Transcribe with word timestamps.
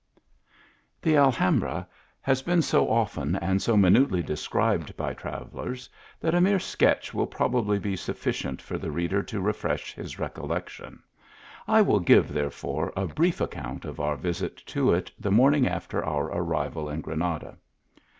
THE 0.99 1.15
Alhambra 1.15 1.87
has 2.21 2.41
been 2.41 2.63
so 2.63 2.89
often 2.89 3.35
and 3.35 3.61
so 3.61 3.77
minutely 3.77 4.23
described 4.23 4.97
by 4.97 5.13
travellers, 5.13 5.91
that 6.19 6.33
a 6.33 6.41
mere 6.41 6.57
sketch 6.57 7.13
will 7.13 7.27
probably 7.27 7.77
be 7.77 7.95
sufficient 7.95 8.63
for 8.63 8.79
the 8.79 8.89
reader 8.89 9.21
to 9.21 9.39
refresh 9.39 9.93
his 9.93 10.17
recollection; 10.17 11.03
I 11.67 11.83
will 11.83 11.99
give, 11.99 12.33
therefore, 12.33 12.91
a 12.97 13.05
brief 13.05 13.39
account 13.41 13.85
of 13.85 13.99
our 13.99 14.15
visit 14.17 14.57
to 14.73 14.91
it 14.91 15.11
the 15.19 15.29
morning 15.29 15.67
after 15.67 16.03
our 16.03 16.31
arrival 16.35 16.89
in 16.89 17.01
Granada. 17.01 17.57